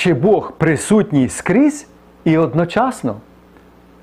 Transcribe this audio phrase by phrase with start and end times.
[0.00, 1.86] Чи Бог присутній скрізь
[2.24, 3.16] і одночасно?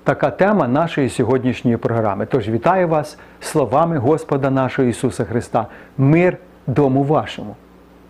[0.03, 2.27] Така тема нашої сьогоднішньої програми.
[2.31, 5.67] Тож вітаю вас словами Господа нашого Ісуса Христа.
[5.97, 6.37] Мир
[6.67, 7.55] дому вашому.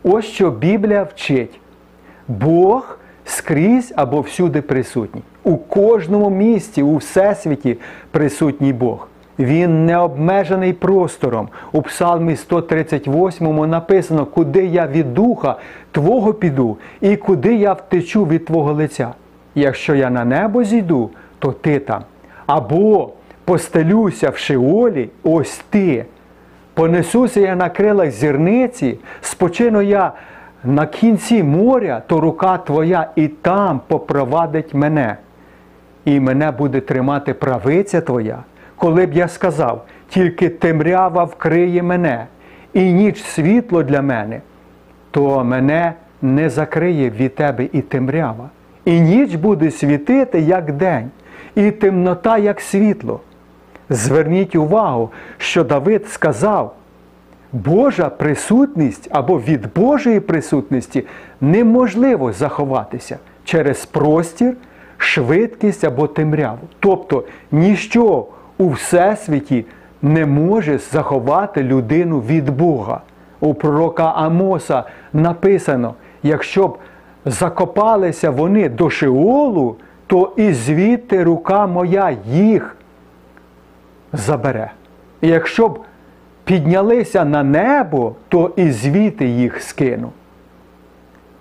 [0.04, 1.60] Ось що Біблія вчить.
[2.28, 5.24] Бог скрізь або всюди присутній.
[5.44, 7.78] У кожному місці, у всесвіті
[8.12, 9.08] присутній Бог.
[9.40, 11.50] Він не обмежений простором.
[11.72, 15.56] У Псалмі 138 написано, куди я від духа
[15.92, 19.14] Твого піду, і куди я втечу від Твого лиця.
[19.56, 22.02] Якщо я на небо зійду, то ти там.
[22.46, 23.10] Або
[23.46, 26.06] постелюся в Шеолі, ось ти.
[26.74, 30.12] Понесуся я на крилах зірниці, спочину я
[30.64, 35.18] на кінці моря, то рука твоя і там попровадить мене.
[36.06, 38.38] І мене буде тримати правиця твоя,
[38.78, 42.26] коли б я сказав, тільки темрява вкриє мене,
[42.74, 44.42] і ніч світло для мене,
[45.12, 48.50] то мене не закриє від тебе і темрява.
[48.86, 51.10] І ніч буде світити, як день,
[51.56, 53.20] і темнота, як світло.
[53.90, 56.76] Зверніть увагу, що Давид сказав,
[57.54, 61.06] Божа присутність або від Божої присутності
[61.42, 64.54] неможливо заховатися через простір,
[64.98, 66.60] швидкість або темряву.
[66.80, 68.26] Тобто ніщо
[68.58, 69.66] у всесвіті
[70.02, 73.02] не може заховати людину від Бога.
[73.40, 74.84] У пророка Амоса
[75.14, 76.78] написано: якщо б
[77.26, 79.76] закопалися вони до Шеолу,
[80.08, 82.78] то і звідти рука моя їх
[84.14, 84.72] забере.
[85.22, 85.80] І якщо б
[86.44, 90.12] піднялися на небо, то і звідти їх скину.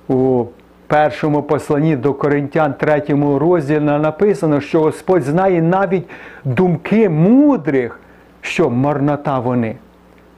[0.08, 0.44] У
[0.86, 6.04] першому посланні до Коринтян, третьому розділі написано, що Господь знає навіть
[6.44, 8.00] думки мудрих,
[8.40, 9.76] що марнота вони.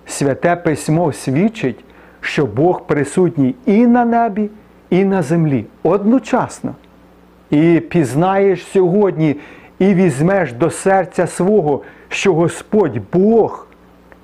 [0.07, 1.85] Святе письмо свідчить,
[2.21, 4.51] що Бог присутній і на небі,
[4.91, 6.75] і на землі одночасно.
[7.51, 9.37] І пізнаєш сьогодні,
[9.79, 13.67] і візьмеш до серця свого, що Господь Бог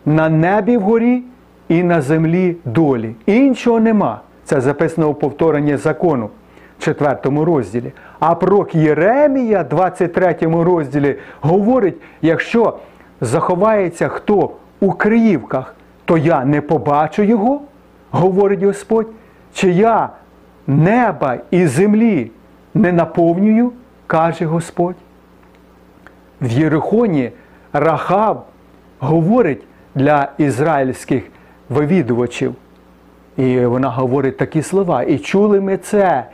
[0.06, 1.22] на небі вгорі
[1.68, 3.14] і на землі долі.
[3.26, 4.20] Іншого нема.
[4.44, 6.31] Це записано у повторенні закону,
[6.78, 7.93] 4 розділі.
[8.21, 12.78] А пророк Єремія, 23 розділі, говорить: якщо
[13.21, 14.50] заховається хто
[14.81, 15.75] у Криївках,
[16.05, 17.60] то я не побачу його,
[18.10, 19.06] говорить Господь,
[19.55, 20.10] чи я
[20.66, 22.31] неба і землі
[22.75, 23.72] не наповнюю,
[24.06, 24.97] каже Господь.
[26.41, 27.31] В Єрихоні
[27.72, 28.47] Рахав
[28.99, 29.62] говорить
[29.94, 31.25] для ізраїльських
[31.69, 32.55] вивідувачів.
[33.36, 35.02] І вона говорить такі слова.
[35.02, 36.24] І чули ми це,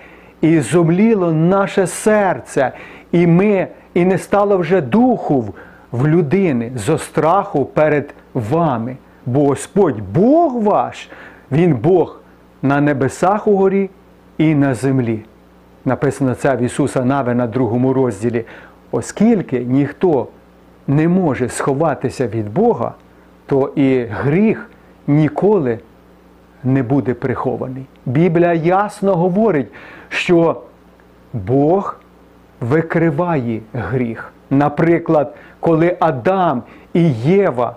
[0.40, 2.72] і зумліло наше серце,
[3.12, 5.54] і ми, і не стало вже духу
[5.92, 8.96] в людини зо страху перед вами.
[9.26, 11.08] Бо Господь Бог ваш,
[11.52, 12.20] Він Бог
[12.62, 13.90] на небесах угорі
[14.38, 15.20] і на землі.
[15.84, 18.44] Написано це в Ісуса Наве на другому розділі.
[18.90, 20.26] Оскільки ніхто
[20.86, 22.94] не може сховатися від Бога,
[23.46, 24.70] то і гріх
[25.06, 25.89] ніколи не
[26.64, 27.86] буде прихований.
[28.06, 29.68] Біблія ясно говорить,
[30.08, 30.62] що
[31.32, 32.00] Бог
[32.60, 34.32] викриває гріх.
[34.50, 36.62] Наприклад, коли Адам
[36.94, 37.76] і Єва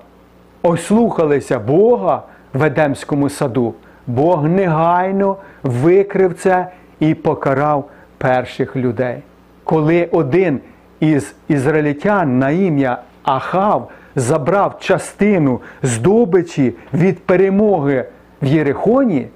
[0.62, 2.24] ослухалися Бога
[2.54, 3.74] в Едемському саду,
[4.08, 6.68] Бог негайно викрив це
[7.00, 9.18] і покарав перших людей.
[9.64, 10.60] Коли один
[11.00, 18.06] із ізраїльтян на ім'я Ахав забрав частину здобичі від перемоги
[18.44, 19.28] в Єрихоні,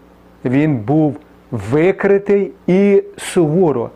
[0.46, 1.18] він був
[1.52, 3.90] викритий і суворо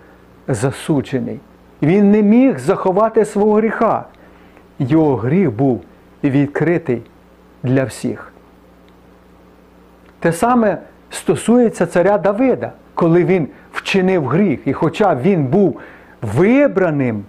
[0.48, 1.40] засуджений.
[1.82, 4.06] Він не міг заховати свого гріха.
[4.80, 5.82] Його гріх був
[6.24, 7.02] відкритий
[7.64, 8.34] для всіх.
[10.20, 10.78] Те саме
[11.10, 14.60] стосується царя Давида, коли він вчинив гріх.
[14.66, 15.80] І хоча він був
[16.22, 17.24] вибраним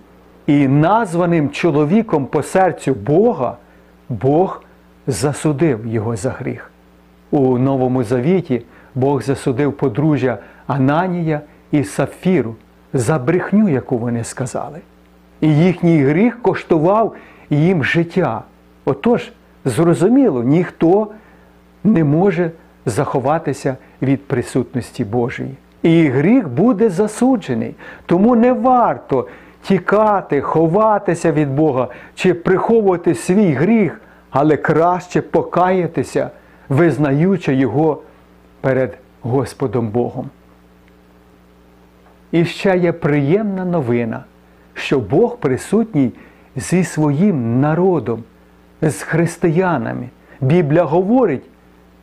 [0.46, 3.56] і названим чоловіком по серцю Бога,
[4.08, 4.62] Бог
[5.06, 6.72] засудив його за гріх.
[7.34, 8.62] У Новому Завіті
[8.94, 11.40] Бог засудив подружжя Ананія
[11.70, 12.54] і Сафіру
[12.92, 14.78] за брехню, яку вони сказали.
[15.40, 17.14] І їхній гріх коштував
[17.50, 18.42] їм життя.
[18.84, 19.32] Отож,
[19.64, 21.08] зрозуміло, ніхто
[21.84, 22.50] не може
[22.86, 25.54] заховатися від присутності Божої.
[25.82, 27.74] І гріх буде засуджений.
[28.06, 29.28] Тому не варто
[29.62, 34.00] тікати, ховатися від Бога чи приховувати свій гріх,
[34.30, 36.30] але краще покаятися,
[36.72, 38.02] визнаючи його
[38.60, 40.30] перед Господом Богом.
[42.30, 44.24] І ще є приємна новина,
[44.74, 46.12] що Бог присутній
[46.56, 48.24] зі своїм народом,
[48.82, 50.08] з християнами.
[50.40, 51.42] Біблія говорить,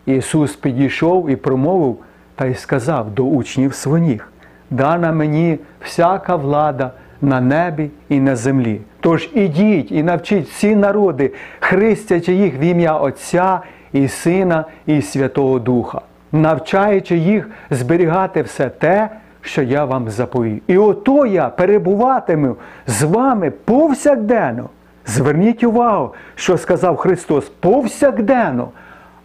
[0.05, 1.97] Ісус підійшов і промовив
[2.35, 4.31] та й сказав до учнів своїх:
[4.69, 6.91] дана мені всяка влада
[7.21, 8.81] на небі і на землі.
[8.99, 13.61] Тож ідіть і навчіть всі народи, хрестячи їх в ім'я Отця
[13.93, 16.01] і Сина і Святого Духа,
[16.31, 19.09] навчаючи їх зберігати все те,
[19.41, 20.61] що я вам заповів.
[20.67, 22.55] І ото я перебуватиму
[22.87, 24.69] з вами повсякденно.
[25.05, 28.69] Зверніть увагу, що сказав Христос повсякденно,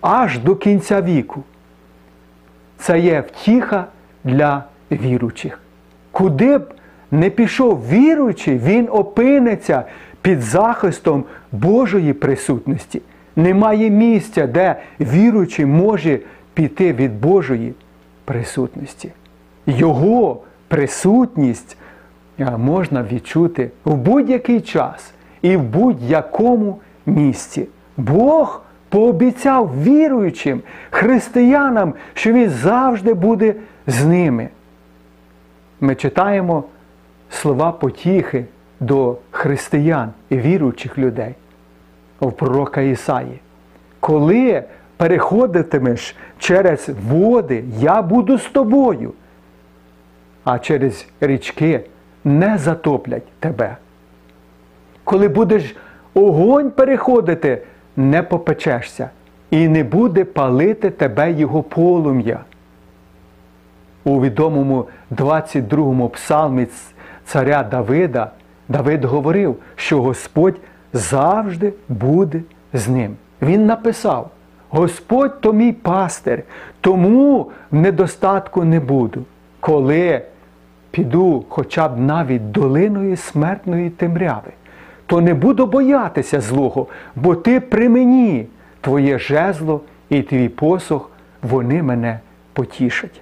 [0.01, 1.43] аж до кінця віку.
[2.79, 3.85] Це є втіха
[4.25, 5.61] для віруючих.
[6.13, 6.75] Куди б
[7.11, 9.85] не пішов віруючий, він опиниться
[10.23, 13.03] під захистом Божої присутності.
[13.37, 16.19] Немає місця, де віруючий може
[16.55, 17.75] піти від Божої
[18.25, 19.13] присутності.
[19.67, 21.77] Його присутність
[22.57, 27.69] можна відчути в будь-який час і в будь-якому місці.
[27.97, 33.55] Бог пообіцяв віруючим християнам, що Він завжди буде
[33.87, 34.49] з ними.
[35.81, 36.65] Ми читаємо
[37.31, 38.45] слова потіхи
[38.81, 41.35] до християн і віруючих людей
[42.27, 43.41] в пророка Ісаї.
[44.01, 44.65] Коли
[44.97, 49.13] переходитимеш через води, я буду з тобою,
[50.45, 51.81] а через річки
[52.25, 53.77] не затоплять тебе.
[55.05, 55.77] Коли будеш
[56.15, 57.63] огонь переходити,
[57.97, 59.11] не попечешся,
[59.51, 62.41] і не буде палити тебе його полум'я.
[64.05, 66.67] У відомому 22-му псалмі
[67.25, 68.31] царя Давида
[68.69, 70.57] Давид говорив, що Господь
[70.95, 72.41] завжди буде
[72.73, 73.17] з ним.
[73.43, 74.31] Він написав:
[74.71, 76.43] Господь то мій пастир,
[76.81, 79.25] тому недостатку не буду.
[79.61, 80.23] Коли
[80.91, 84.53] піду хоча б навіть долиною смертної темряви,
[85.07, 86.87] то не буду боятися злого,
[87.17, 88.47] бо ти при мені,
[88.81, 91.11] твоє жезло і твій посох,
[91.43, 92.21] вони мене
[92.53, 93.21] потішать.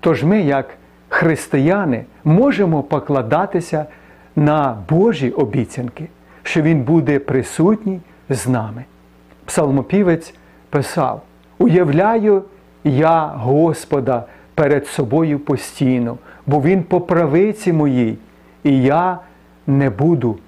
[0.00, 0.70] Тож ми, як
[1.08, 3.86] християни, можемо покладатися
[4.36, 6.08] на Божі обіцянки,
[6.42, 8.84] що Він буде присутній з нами.
[9.44, 10.34] Псалмопівець
[10.70, 11.22] писав:
[11.58, 12.42] Уявляю
[12.84, 14.24] я Господа
[14.54, 18.18] перед собою постійно, бо Він по правиці моїй,
[18.64, 19.18] і я
[19.66, 20.38] не буду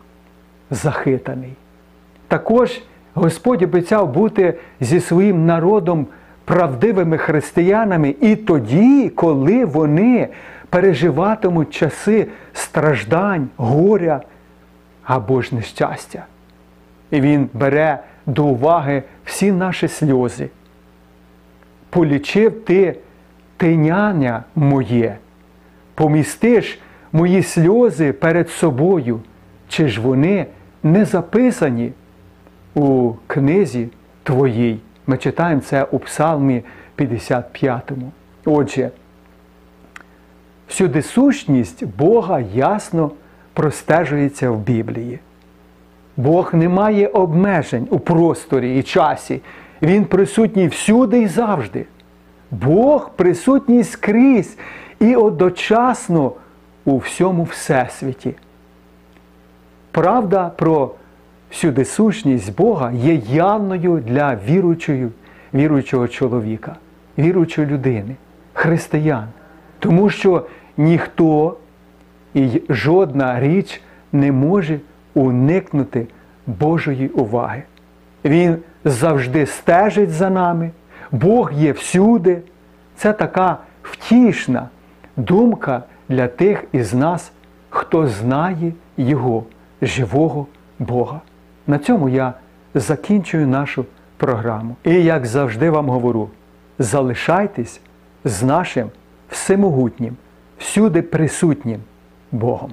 [0.71, 1.53] захитаний.
[2.29, 2.83] Також
[3.15, 6.07] Господь обіцяв бути зі своїм народом
[6.49, 10.29] правдивими християнами і тоді, коли вони
[10.71, 14.21] переживатимуть часи страждань, горя
[15.05, 16.25] або ж нещастя.
[17.11, 20.49] І Він бере до уваги всі наші сльози.
[21.91, 22.97] Полічив ти
[23.57, 25.17] тиняння моє,
[25.95, 26.79] помістиш
[27.13, 29.21] мої сльози перед собою,
[29.69, 30.47] чи ж вони
[30.83, 31.93] не записані
[32.75, 33.89] у книзі
[34.23, 34.81] твоїй.
[35.09, 36.63] Ми читаємо це у Псалмі
[36.95, 37.93] 55.
[38.45, 38.91] Отже,
[40.69, 43.11] всюди сущність Бога ясно
[43.53, 45.19] простежується в Біблії.
[46.17, 49.41] Бог не має обмежень у просторі і часі.
[49.83, 51.87] Він присутній всюди і завжди.
[52.51, 54.59] Бог присутній скрізь
[55.01, 56.33] і одночасно
[56.85, 58.35] у всьому всесвіті.
[59.91, 60.91] Правда про
[61.51, 65.09] всюдисущність Бога є явною для віруючого,
[65.55, 66.77] віруючого чоловіка,
[67.19, 68.17] віруючої людини,
[68.53, 69.29] християн.
[69.79, 71.57] Тому що ніхто
[72.35, 74.81] і жодна річ не може
[75.15, 76.07] уникнути
[76.47, 77.63] Божої уваги.
[78.25, 80.71] Він завжди стежить за нами,
[81.13, 82.43] Бог є всюди.
[82.97, 84.69] Це така втішна
[85.17, 87.33] думка для тих із нас,
[87.71, 89.45] хто знає Його,
[89.83, 90.47] живого
[90.79, 91.21] Бога.
[91.69, 92.35] На цьому я
[92.75, 93.85] закінчую нашу
[94.17, 94.77] програму.
[94.85, 96.29] І як завжди вам говорю,
[96.79, 97.81] залишайтесь
[98.25, 98.91] з нашим
[99.29, 100.17] всемогутнім,
[100.59, 101.81] всюди присутнім
[102.33, 102.73] Богом.